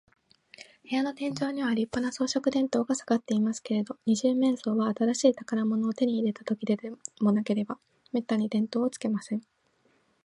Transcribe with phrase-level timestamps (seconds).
[0.81, 6.89] 部屋の天井には、りっぱな装飾電燈がさがっていますけれど、二十面相は、新しい宝物を手に入れたときでで
[7.19, 7.77] もなければ、
[8.11, 9.43] めったに電燈をつけません。